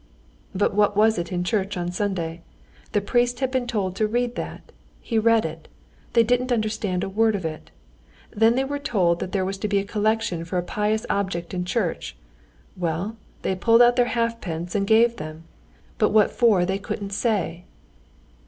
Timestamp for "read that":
4.07-4.71